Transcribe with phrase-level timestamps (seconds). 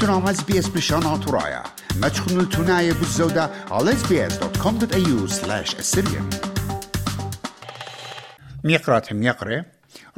[0.00, 1.62] تنام اس بي اس بشان ترايا
[1.96, 6.36] ما تخنوا التناية بالزودة على sbs.com.au slash assyrian
[8.64, 9.64] ميقرات ميقرة.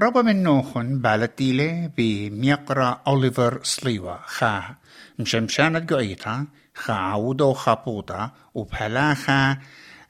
[0.00, 4.62] ربا من نوخن بالتيلة بميقرا أوليفر سليوا خا
[5.18, 9.56] مشمشانة قعيتا خا عودو خابوتا وبهلاخا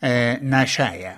[0.04, 1.16] آه ناشايا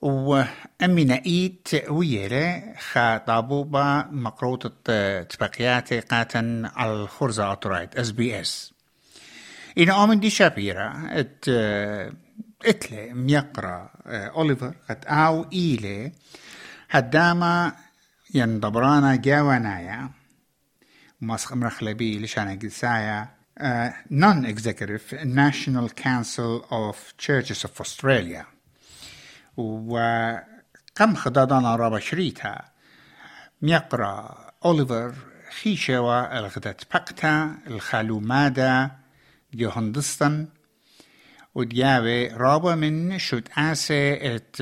[0.00, 8.72] وأمي نأيت ويلة خا طابوبا مقروطة تبقياتي قاتن على الخرزة أطرايت اس بي اس
[9.78, 11.48] إن آمن دي شابيرا إت
[12.66, 13.90] إتلي ميقرأ
[14.34, 16.12] أوليفر قد آو إيلي
[16.90, 17.72] هداما
[18.34, 20.10] يندبرانا جاوانايا
[21.20, 28.46] مسخ مرخلبي لشانا قسايا uh, non-executive National Council of Churches of Australia.
[29.58, 32.64] وكم خدادانا رابا شريتا.
[33.62, 35.14] ميقرا أوليفر
[35.62, 38.90] خيشوا الغدت بقتا الخالو مادا
[39.54, 40.48] جوهندستن
[41.54, 44.60] وديابي رابا من شد آسي ات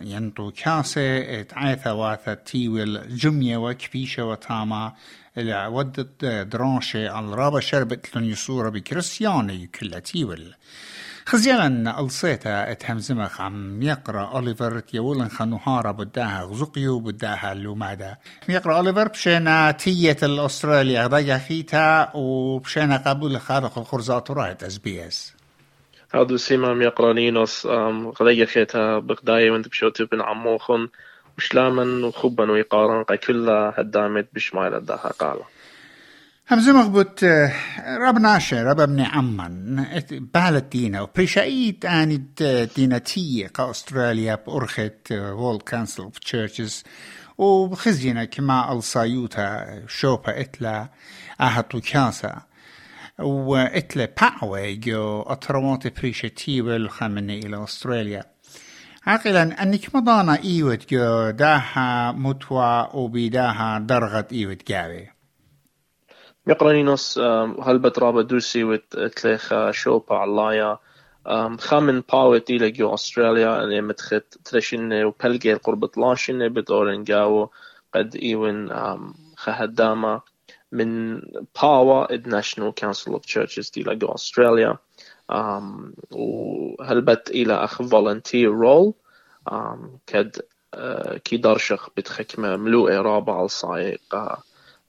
[0.00, 4.94] ينطو كاسي ات عيثا واثا تيويل جمية وكبيشة وطاما.
[5.38, 10.54] اللي ودت درانشي على رابا شربت لن يصورة بكريستياني كلها تيويل.
[11.28, 18.16] خزيالا الصيتا اتهمزمخ عم يقرأ أوليفر تيولن خنوهارا بداها غزقيو بداها اللومادا
[18.48, 25.34] يقرأ أوليفر بشينا تية الأستراليا غدا خيتا وبشينا قبول خارق الخرزات رايت أس بي إس.
[26.14, 27.66] هذا سيما يقرا نينوس
[28.20, 30.88] غدا خيتا بغداي وانت بشوتو بن عموخن
[31.38, 35.12] وشلاما وخبا ويقارن كلها هدامت بشمال الداها
[36.50, 37.24] قالا همزه مغبوط
[38.00, 39.86] رب ناشر رب ابن عمان
[40.34, 42.24] بالت دينا وبريشايت اني
[42.76, 46.84] دينا تي قا أستراليا بأرخت وول كانسل اوف تشيرشز
[47.38, 50.88] وبخزينا كما الصايوتا شوبا إتلا
[51.40, 52.42] اهتو كاسا
[53.18, 58.24] وإتلا باعوي جو اطروات بريشتي والخمني إلى أستراليا.
[59.06, 65.17] عاقلا أنك مضانا إيوت جو داها متوى وبيداها درغت إيوت جاوي
[66.48, 67.18] مقرنينوس
[67.62, 70.78] هلبت رابا دوسي وت تليخ شوبا علايا.
[71.58, 77.50] خامن باوت إلى جو أستراليا اللي متخت ترشن وبلغي قرب لاشن بدورن جاو
[77.94, 78.70] قد إيون
[79.36, 80.20] خهداما.
[80.72, 81.20] من
[81.62, 84.76] باوا اد ناشونال كونسل أوف تشيرشز دي لجو أستراليا.
[86.10, 88.94] وهلبت إلى أخ فولنتير رول؟
[90.06, 90.36] كد
[91.24, 94.00] كي درشخ بتخكمة ملوء رابع الصايق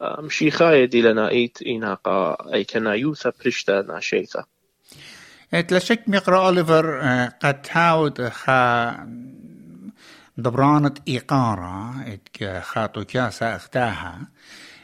[0.02, 4.46] ايت اينا قا اي كنا يوثا برشتا ناشيثا
[5.68, 7.00] تلاشك مقرا اوليفر
[7.42, 8.96] قد تاود خا
[10.38, 12.20] دبرانة إيقارة
[12.59, 14.28] خاطو كاسا اختاها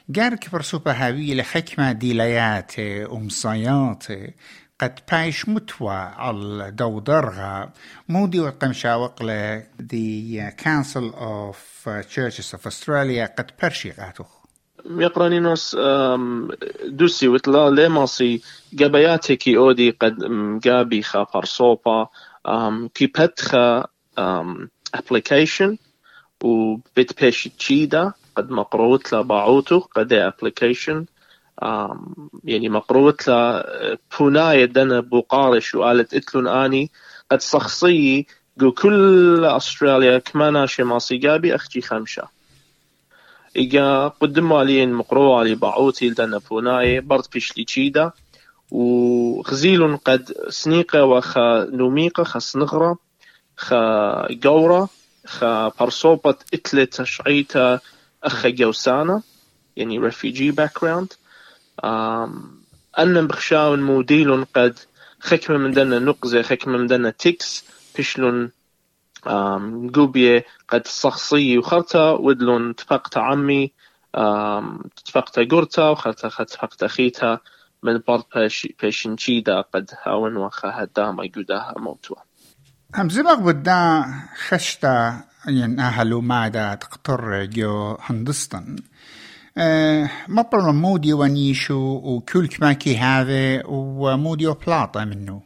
[0.09, 4.03] جارك برسوبة هاوي لحكمة ديليات ومصايات
[4.79, 7.73] قد بايش متوى على دو درغة
[8.09, 14.23] مودي وقمشا وقلة the Council of Churches of Australia قد برشي غاتو
[14.85, 15.77] ميقرانينوس
[16.85, 18.41] دوسي وتلا ليماسي
[18.73, 20.15] جابياتي كي اودي قد
[20.63, 22.07] جابي خا فرصوبا
[22.93, 23.85] كي بتخا
[24.93, 25.77] ابليكيشن
[26.43, 31.05] وبت بيش تشيدا قد مقروت لا باعوتو قد ابليكيشن
[32.43, 36.91] يعني مقروت لا بوناية دنا بوقارش وقالت اتلون اني
[37.31, 42.34] قد شخصي جو كل استراليا كمان شماسي جابي أختي خمسه
[43.55, 48.11] إيجا قدموا علي مقروع علي بعوتي لدنا بوناي برد بيش ليتشيدا
[48.71, 52.97] وخزيل قد سنيقة وخا نوميقة خا سنغرة
[53.57, 54.89] خا جورة
[55.25, 57.79] خا برصوبة إتلة تشعيتا
[58.23, 59.21] أخا جوسانا
[59.75, 61.07] يعني refugee background.
[62.99, 64.79] أن بخشاون موديل قد
[65.19, 67.65] خكمة من دنا نقزة خكمة من دنا تيكس
[67.97, 68.51] بشلون
[69.95, 73.71] قوبية قد صخصي وخرتا ودلون تفقت عمي
[75.05, 77.39] تفقت قرتا وخرتا تفقت خيتا
[77.83, 78.23] من برد
[78.81, 82.17] بيشنشيدا قد هاون وخا هداما يقوداها موتوا
[82.95, 84.05] هم زبق بدا
[84.47, 88.75] خشتا ين أهلو مادا تقطر جو هندستان.
[89.57, 95.41] أه مبرنا مودي ونيشو وكل كماكي هذا وموديو بلاطة منه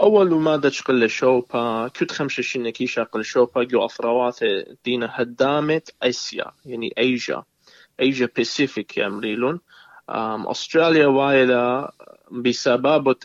[0.00, 1.08] أول ما دشقل
[1.88, 4.38] كنت خمسة شنكي شاقل شوبا جو أفروات
[4.84, 7.42] دينا هدامت آسيا يعني أيجا
[8.00, 9.60] أيجا باسيفيك يا مريلون.
[10.50, 11.92] أستراليا وايلا
[12.30, 13.16] بسبب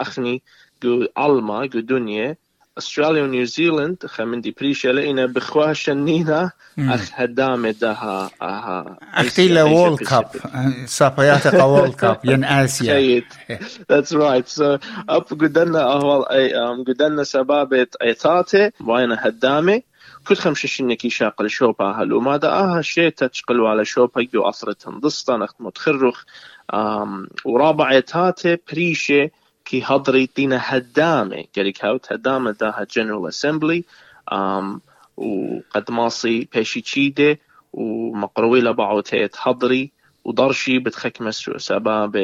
[0.00, 0.42] أخني
[0.82, 2.36] جو علما جو دنيا.
[2.78, 8.30] استراليا ونيوزيلند خمن دي بريشة لقينا بخواه شنينا اخ هدامة دها
[9.14, 10.30] أختي له وول كاب
[10.86, 13.24] صفياتك وول كاب ين اسيا جيد
[13.92, 14.48] that's right.
[14.48, 14.78] So
[15.08, 16.54] اب قدرنا اهوال اي
[16.86, 19.82] قدرنا سبابة ايتاتي وين هدامة.
[20.28, 25.36] كل خمسة شنكي شاقل شوبا هلو ماذا آه شيء تشقل على شوبا يو اثرة ضسطة
[25.36, 26.24] نخت متخرخ.
[27.44, 29.30] ورابع ايتاتي بريشة
[29.66, 33.84] كي هضري تينا هدامة قالك هاوت هدامة داها جنرال اسمبلي
[35.16, 37.40] وقد ماصي بيشي تشيدي
[37.72, 39.92] ومقروي لبعوتي هضري
[40.24, 42.16] ودرشي بتخكمة سباب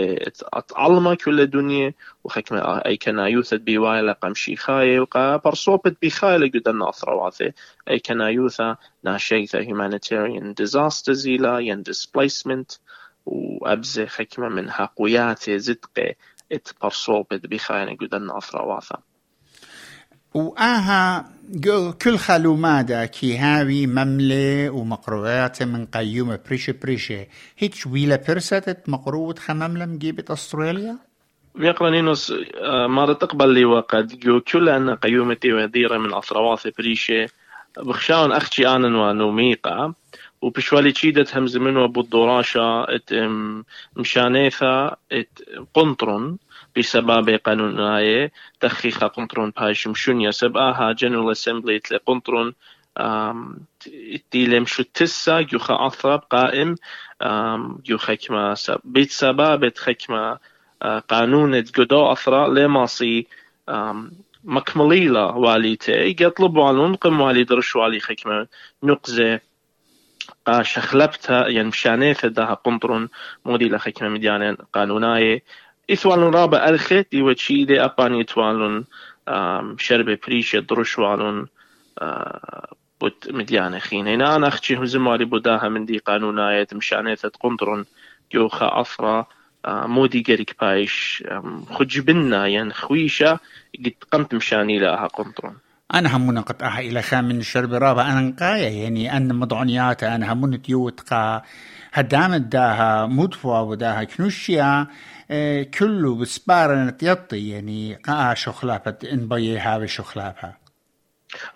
[0.53, 1.94] اتعلمة كل الدنيا
[2.25, 7.53] وخكمة اي كنا يوثت بيواي لقم شيخاي وقا برصوبت بيخاي لقدنا اثرواثي
[7.91, 12.79] اي كنا يوثا ناشيثا humanitarian disasters إلى ين displacement
[13.27, 16.15] وأبزي خكمة من حقوياتي زدقي
[16.52, 18.99] إت برصوبت بخاين قدنا أفراواثا
[20.34, 21.31] وآها
[22.02, 27.26] كل خلو مادا كي هاوي مملة ومقروات من قيوم بريشة بريشة.
[27.58, 30.99] هيك ويلا برسات مقروة خمملة مجيبة أستراليا؟
[31.56, 32.32] نينوس
[32.88, 37.28] ما تقبل لي وقد جو كل أن قيومتي وديرة من أثرواث بريشة.
[37.76, 39.94] بخشاون أختي آنا ونوميقا
[40.43, 43.15] وبشوالي تشيدت همز منو بالدراشة إت
[43.97, 45.43] مشانيثا إت
[45.75, 46.37] قنطرن
[46.77, 52.53] بسبب قانوناية تخيخ قنطرن باش مشونيا سباها جنرال اسمبلي تلي قنطرن
[54.31, 56.75] تيلم شو تسا يوخا أثرب قائم
[57.89, 58.55] يوخا كما
[58.85, 60.39] بيت سبابت خكما
[61.09, 63.27] قانون قدو أثرا لماصي
[64.44, 68.47] مكمليلا واليتي يطلبوا على قم والي درش والي خكمة
[70.49, 73.09] نقزة شخلبتها يعني مشانيث داها قنطرون
[73.44, 75.43] مودي لخكمة مديانة قانوناية
[75.91, 78.85] إثوالون رابع ألخت يوتشيدي أبان يتوالون
[79.79, 81.47] شربة بريشة دروشوالون
[83.00, 87.85] بوت مديانة خين هنا أنا أختي هزموالي بوداها من دي قانوناية مشانيثة قنطرون
[88.35, 89.27] يوخا أفرا.
[89.67, 91.25] مودي قريك بايش
[91.71, 93.39] خجبنا يعني خويشة
[93.87, 95.56] قد قمت مشاني لها قنطرون.
[95.94, 98.03] أنا همون قد أها إلى خامن الشرب رابع.
[98.12, 101.43] أنا نقايا يعني أن مضعنيات أنا همون تيوت قا
[101.93, 104.87] هدام داها مدفوع وداها كنوشيا
[105.31, 107.49] آه كله بسبارة نتيطي.
[107.49, 110.59] يعني قا شخلابة إن بيها بشخلابها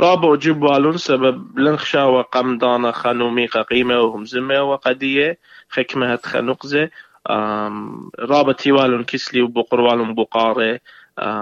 [0.00, 1.58] رابع جبوالون سبب.
[1.58, 5.38] لنخشا وقم دانا خانومي قيمة وهم زمة وقدية.
[5.68, 6.90] خكمة خنقزة
[8.18, 10.80] رابع تيوالون كسلي وبقروالون بقارة.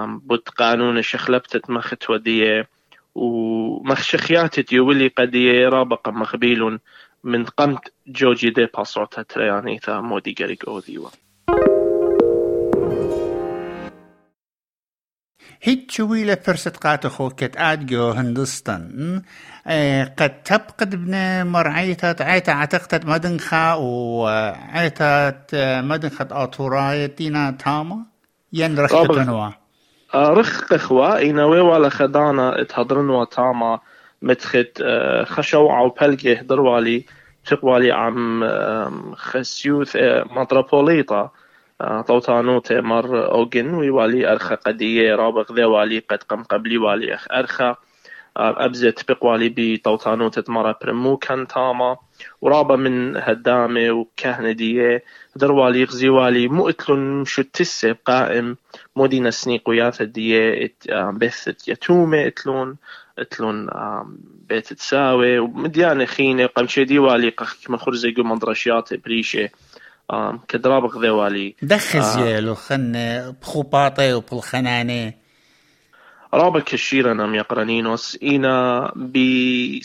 [0.05, 2.74] بوت قانون شخلبتت مخت ودية.
[3.15, 5.35] ومخشخيات يولي قد
[5.73, 6.79] رابق مخبيل
[7.23, 11.09] من قمت جوجي دي باسورتا ترياني ثا مودي غريق أوديوا.
[15.61, 19.21] هيك شويلة فرست قات خو كت جو هندستان
[20.17, 28.05] قد تبقد بنا مرعيتات عيتا عتقتت مدنخا وعيتات مدنخت آتوراية دينا تاما
[28.53, 29.64] ين رخت تنوى
[30.15, 33.79] رخ قخوة إينوي ولا خدانا اتهضرن تاما
[34.21, 34.83] متخت
[35.23, 37.05] خشو عو بلقي هدروالي
[37.45, 38.43] تقوالي عم
[39.15, 39.97] خسيوث
[40.31, 41.31] مطربوليطا
[42.07, 47.75] طوطانوت مر أوجن ويوالي أرخى قدية رابق ذي والي قد قم قبلي والي أخ أرخى
[48.37, 51.97] أبزت بقوالي بطوطانوت مرة برمو كان تاما
[52.41, 55.03] ورابا من هدامة وكهندية
[55.35, 56.69] دروالي غزيوالي مو
[57.53, 58.57] تسب قائم
[58.95, 62.77] مودينا سنيقويات الدية بثت يتومة اتلون
[63.19, 63.69] اتلون
[64.49, 69.49] بيت تساوي ومديانة خينة قم شي ديوالي قخ مخرزة قو مدرشيات بريشة
[70.47, 72.93] كدراب غذوالي دخز يالو خن
[73.41, 75.13] بخوباطي وبالخنانة
[76.33, 79.81] رابا كشيرنا ميقرنينوس إينا بي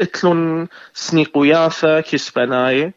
[0.00, 2.92] اتلون سنيقوياثا كسبناي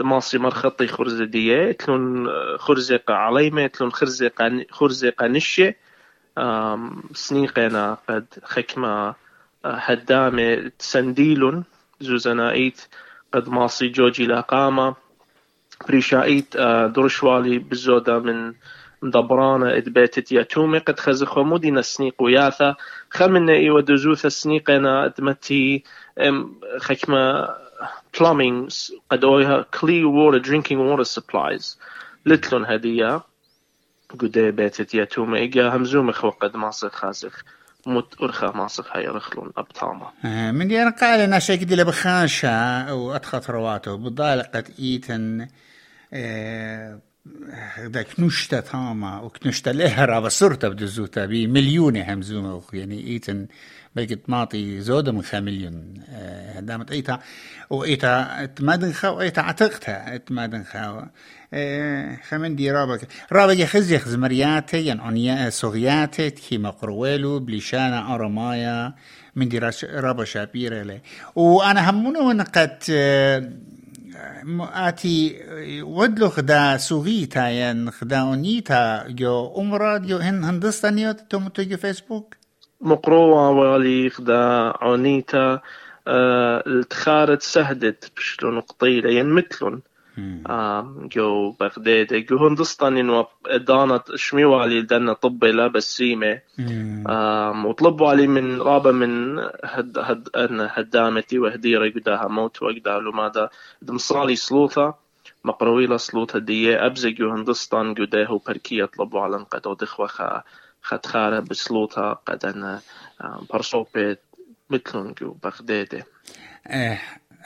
[0.00, 4.30] دماصي مرخطي خرزة دية اتلون خرزة عليمة اتلون خرزة
[4.70, 5.74] خرزة قنشة
[7.14, 9.14] سنيقنا قد خكمة
[9.64, 11.64] هدامة سنديلون
[12.00, 12.80] زوزنايت
[13.34, 14.94] قد ماصي جوجي لاقامة
[15.88, 16.56] بريشايت
[16.96, 18.54] درشوالي بزودة من
[19.02, 22.74] دبرانة إدبيتت يتومي قد خزخو مودي نسنيق وياثا
[23.10, 25.84] خمنا إيوا دزوث سنيقنا ادمتي
[26.78, 27.54] خكما
[28.16, 28.72] plumbing
[29.10, 31.78] قد اويها clear water drinking water supplies.
[32.26, 33.20] لتلون هدية
[34.18, 37.42] قد بيتت يتومي إيجا همزوم خو قد ماسخ خازخ.
[37.86, 40.10] مت أرخا ماسخ هاي رخلون أبتاما
[40.52, 45.48] من دي قال أنا شيء كدي لبخاشا وأدخل رواته بضالقة إيتن
[47.80, 53.46] ذاك نشتا تاما وكنشتا لهرا بصرتا بدزوتا بمليون همزومة يعني إيتن
[53.96, 55.94] بيك ماطي زودة من مليون.
[56.56, 57.18] هدامت إيتا
[57.70, 61.02] وإيتا اتمادن وإيتا عتقتها اتمادن خاو
[62.28, 63.08] خمن دي رابك.
[63.32, 68.94] رابك خز يخز مرياتي يعني صغياتي كي مقرويلو بليشانا أرمايا.
[69.36, 71.00] من دي رابا شابيرة لي.
[71.34, 72.78] وأنا همونو قد
[74.74, 75.36] آتی
[75.82, 82.36] ودلو خدا سوغی تا ین خدا اونیتا جو امراد جو هن هندستانیات تو متوجه فيسبوك
[82.80, 85.60] مقروة والي خدا اونيتا
[86.06, 89.82] آه التخارت سهدت بشلون قطيلة ين مثلون
[91.08, 93.26] جو بغداد جو هندستان انه
[93.56, 96.40] دانت شميو علي دنا طبي لا بسيمة
[97.66, 100.28] وطلبوا علي من رابا من هد هد
[100.76, 103.50] هدامتي وهديرة قداها موت وقدها له ماذا
[103.82, 104.94] دمصالي سلوثة
[105.44, 110.42] مقروي له سلوثة دي أبزق جو هندستان قداه بركية طلبوا على قد ودخوة خا
[110.82, 112.80] خدخارة بسلوثة قد أنا
[113.50, 114.16] برصوبة
[114.70, 116.02] مثلهم جو بغداد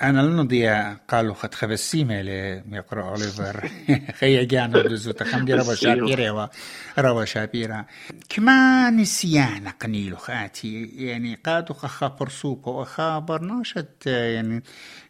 [0.03, 0.69] أنا لنضي
[1.09, 3.71] قالوا خد خبسيمة ليقرأ أوليفر.
[4.19, 6.51] خي جانا دزو تخمدي ربا شابيرة
[6.99, 7.87] ربا شابيرة.
[8.29, 10.85] كما نسيانا قنيلو خاتي.
[10.85, 14.63] يعني قادو خا برسوبة وخا برناشت يعني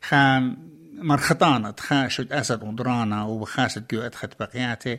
[0.03, 0.57] خا
[0.93, 4.99] مرخطانة خاشد أسد ودرانا وبخاشد جو أدخت بقياتي.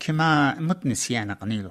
[0.00, 1.70] كما متنسيانا قنيلو.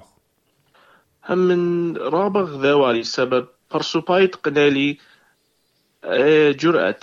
[1.28, 3.48] هم من رابغ ذوالي سبب.
[3.74, 4.98] برسوبايت قنالي
[6.50, 6.96] جرأة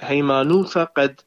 [0.00, 1.20] هيمانوثا قد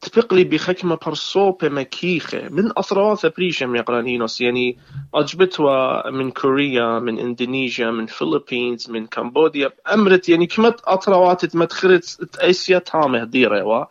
[0.00, 4.78] تبقلي بخكمة برصوبة مكيخة من أطراف بريشة يقرانينوس يعني
[5.14, 9.70] أجبتوا من كوريا من إندونيسيا من فiliبينز من كمبوديا.
[9.92, 13.88] أمرت يعني كمت أطراوات مدخرت آسيا تامة ديرة.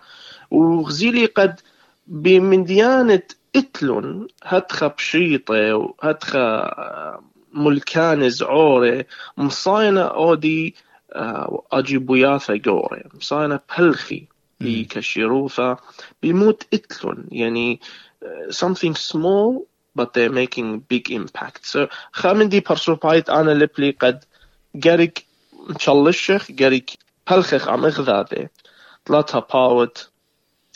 [0.52, 1.60] وغزيلي قد
[2.08, 3.22] بمن ديانة
[3.56, 7.20] إتلون هتخا بشيطة وهتخا
[7.54, 9.06] ملكان زعورة.
[9.38, 10.76] مصاينة أودي
[11.72, 13.04] أجيبوياثا جوري.
[13.20, 14.28] صاينة بلخي
[14.60, 15.78] بكشيروثا
[16.22, 17.26] بيموت إتلون.
[17.32, 17.80] يعني
[18.50, 19.68] something small
[20.00, 21.66] but they're making big impact.
[21.66, 24.24] So خامن دي برسوبايت أنا لبلي قد
[24.76, 25.26] جاريك
[25.70, 26.92] مشلشخ جاريك
[27.32, 28.48] بلخخ عم إغذاذي
[29.06, 30.10] طلعتها باوت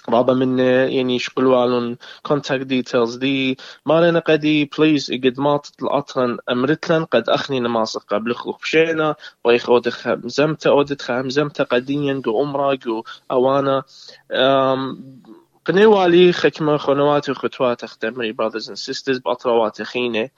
[0.09, 7.05] رابا من يعني يشقلوا على كونتاكت ديتيلز دي مالنا قدي بليز اجد مات الأطرن أمرتلن
[7.05, 13.03] قد أخني نماسق قبل خلق بشينا ويخ أودخ مزمتا أودخ مزمتا قديا جو أمرا جو
[13.31, 13.83] أوانا.
[15.65, 20.29] قنيوا علي خكمة خنوات وخطوات اختمري brothers and sisters بأطروات خينة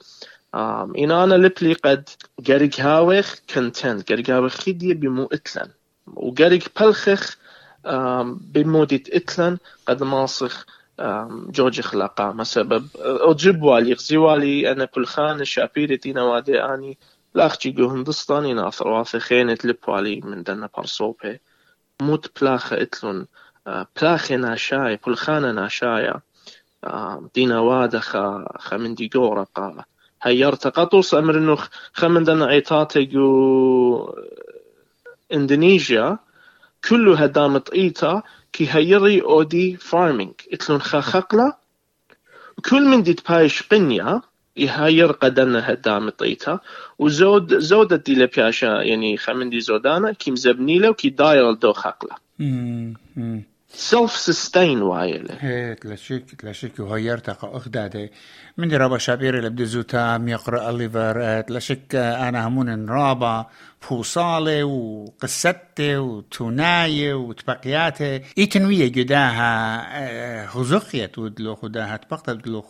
[0.98, 2.08] إن أنا لبلي قد
[2.48, 5.70] قرق هاوخ كنتنت قرق هاوخ خدية بمو إتلن.
[6.06, 7.36] وقرق بلخخ
[8.54, 10.66] بمودة إتلن قد ماسخ
[11.50, 14.72] جوج خلاقا ما سبب؟ أجب والي غزي والي.
[14.72, 16.98] أنا كل خان شابيرتي نوادي أني.
[17.34, 21.38] لاخجي جو هندستاني ناثر واثي خينة لب والي من دنا برصوبة
[22.00, 23.26] موت بلاخة إتلون
[23.66, 24.94] بلاخة ناشاية.
[24.94, 26.20] كل خانة ناشاية.
[27.34, 29.84] دينا وادا خا خا من دي قورقا
[30.22, 31.58] هيرت قطوس أمر إنه
[31.92, 34.14] خا من دنا عيطاتي جو
[35.32, 36.18] إندونيسيا
[36.88, 38.22] كلها دامت إيتا
[38.52, 41.56] كي هيري أودي فارمينج إتلون خاخقلا
[42.70, 44.22] كل من دي تبايش قنيا
[44.56, 46.60] يهاير قدنا هدامت إيتا.
[46.98, 52.16] وزود زودة دي لبياشا يعني خمن دي زودانا كي مزبنيلا وكي داير دو خقلا.
[53.72, 58.10] سيلف سستين وايلة هيك لشيك لشيك وهيرتا أخدادي
[58.56, 63.46] من رابا شابير اللي بدي زوتا ميقرأ أليفر لشيك أنا همون رابا
[63.80, 72.64] فوصالة وقصتي وتوناية وتبقياتي إي تنوية جداها خزخيت ودلو خداها تبقت بدلو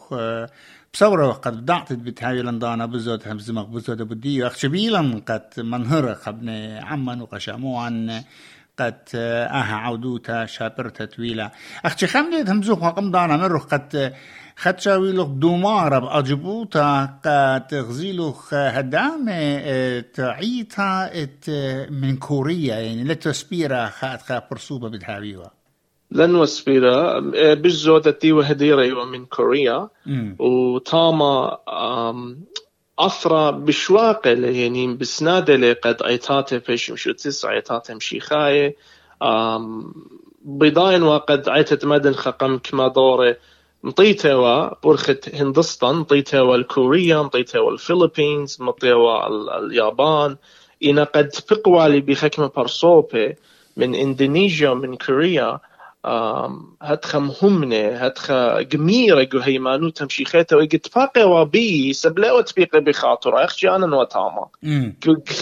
[0.95, 8.23] بصورة وقد ضعت بتهاي لندانا بزود همزمق بزود بدي أخشبيلا قد منهرة خبني عمان وقشاموعا
[8.81, 11.51] قد آها عودوتا شابرتا تويلا.
[11.85, 14.15] أختي خمني همزوخ وقم دانا مرخ قد
[14.57, 21.11] خد شاوي لخ دومارة بأجبوتا قد غزيلوخ هدامة تعيتا
[21.91, 25.45] من كوريا يعني لتسبيرا خات خا برسوبة بدهاويوا.
[26.13, 27.21] لن وسبيرا
[27.55, 29.89] بالزودة دي وهديرة من كوريا.
[30.39, 31.59] وتاما
[33.07, 38.77] أثرى بشواقة يعني بسنادة قد عيتاته فيش مشو تس عيتاته مشيخاية.
[40.43, 43.37] بيضاين وقد عيتت مدن خقم كما دورة.
[43.83, 49.27] مطيتوا برخة هندستان مطيتوا الكوريا مطيتوا الفلبينز مطيتوا
[49.59, 50.37] اليابان.
[50.85, 53.35] إن قد بقوالي بحكمة برصوبة
[53.77, 55.61] من إندونيسيا من كوريا.
[56.83, 63.71] هتخا مهمنة هتخا جميرة جو هيمانو تمشي خيتا ويجت باقي وبي سبلا تبيقي بخاطر اخشي
[63.71, 64.47] أنا نوتاما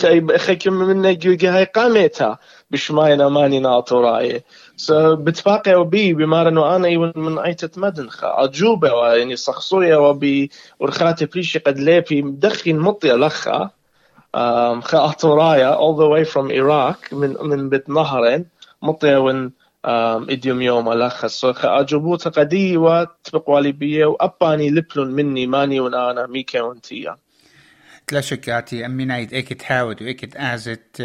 [0.01, 2.39] خي خي كم من جو هاي قامتها
[2.71, 4.43] بشماينا ماني ناطوراي
[4.77, 10.51] سو بتفاقي وبي بما آنه أنا ايون من ايتة مدنخا اجوبة يعني صخصوية وبي
[10.81, 13.71] ورخاتي بريشي قد ليبي مدخين مطيا لخا.
[14.81, 18.47] خا اطورايا all the way from Iraq من من بيت نهرين
[18.83, 19.51] مطيا
[19.85, 21.45] ون إديوم يوم ألخص.
[21.45, 27.17] أجوبوتا قدي وتبقوا بيه وأباني لبلون مني ماني ونانا ميكا وانتيا
[28.07, 31.01] تلا شكاتي أمينا إيد إيكت هاود وإيكت آزت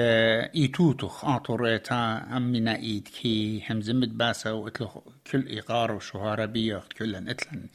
[0.56, 4.88] إيتوتوخ آطوريتا أمينا إيد كي همزمت باسا وإتلو
[5.32, 7.68] كل إيقار وشهارة بيه كلن إتلن.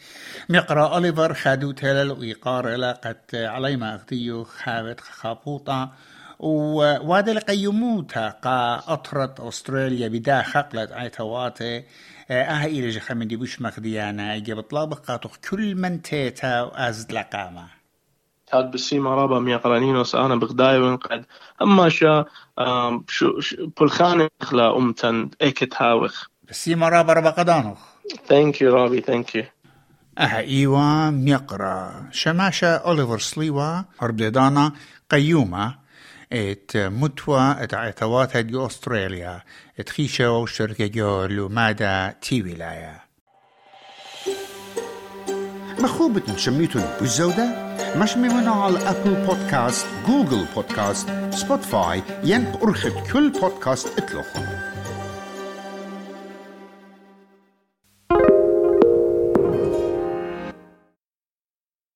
[0.48, 5.92] مقرأ أوليفر خادو تلل وإيقار لقد علي ما أغديو خاوت خابوطا
[6.38, 11.84] وهذا القيموتا قا أطرت أستراليا بدا خقلت عيتواتي
[12.30, 14.34] أها إلى جخا من ديبوش مخديانا.
[14.34, 17.66] يجب طلاب قاطخ كل من تيتا أزد لقامة
[18.52, 21.24] هاد بسيما رابا ميقرانينوس أنا بغداي قد.
[21.62, 22.24] أما شا
[23.08, 23.40] شو
[23.80, 26.26] بلخان إخلا أمتن إيكت هاوخ.
[26.48, 27.78] بسيما رابا رابا قدانوخ.
[28.26, 29.44] ثانك يو رابي ثانك يو
[30.18, 32.08] أها إيوا ميقرا.
[32.12, 34.72] شماشا أوليفر سليوا أربدانا
[35.10, 35.87] قيومة
[36.32, 39.42] ات متوا ات عتوات جو استراليا
[39.80, 43.02] ات خيشة شركة جو لومادا تي ولاية
[45.80, 53.98] مخوبة شميتون بالزودة مش ممنوع على أبل بودكاست جوجل بودكاست سبوتفاي ين أرخد كل بودكاست
[53.98, 54.57] اتلوخن